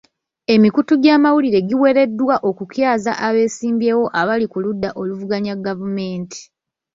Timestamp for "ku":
4.51-4.57